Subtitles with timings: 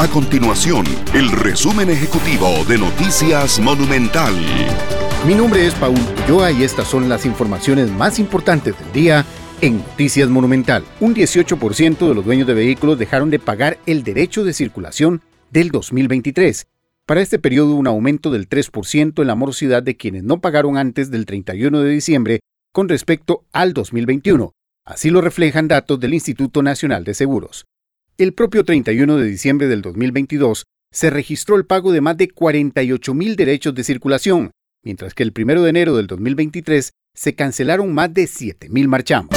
[0.00, 4.32] A continuación, el resumen ejecutivo de Noticias Monumental.
[5.26, 9.26] Mi nombre es Paul Ulloa y estas son las informaciones más importantes del día
[9.60, 10.84] en Noticias Monumental.
[11.00, 15.20] Un 18% de los dueños de vehículos dejaron de pagar el derecho de circulación
[15.50, 16.68] del 2023.
[17.04, 21.10] Para este periodo, un aumento del 3% en la morosidad de quienes no pagaron antes
[21.10, 22.40] del 31 de diciembre
[22.72, 24.52] con respecto al 2021.
[24.84, 27.66] Así lo reflejan datos del Instituto Nacional de Seguros.
[28.18, 33.14] El propio 31 de diciembre del 2022 se registró el pago de más de 48
[33.14, 34.50] mil derechos de circulación,
[34.82, 39.30] mientras que el 1 de enero del 2023 se cancelaron más de 7 mil marchamos.